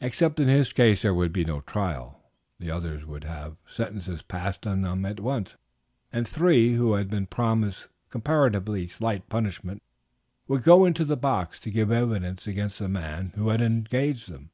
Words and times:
Except 0.00 0.40
in 0.40 0.48
his 0.48 0.72
case 0.72 1.02
there 1.02 1.12
would 1.12 1.34
be 1.34 1.44
no 1.44 1.60
trial. 1.60 2.22
The 2.58 2.70
others 2.70 3.04
would 3.04 3.24
have 3.24 3.58
sentences 3.68 4.22
passed 4.22 4.66
on 4.66 4.80
them 4.80 5.04
at 5.04 5.20
once, 5.20 5.58
and 6.10 6.26
three, 6.26 6.72
who 6.76 6.94
had 6.94 7.10
been 7.10 7.26
promised 7.26 7.88
comparatively 8.08 8.86
slight 8.88 9.28
punishment, 9.28 9.82
would 10.48 10.62
go 10.62 10.86
into 10.86 11.04
the 11.04 11.14
box 11.14 11.60
to 11.60 11.70
give 11.70 11.92
evidence 11.92 12.46
against 12.46 12.78
the 12.78 12.88
man 12.88 13.32
who 13.34 13.50
had 13.50 13.60
engaged 13.60 14.30
them. 14.30 14.48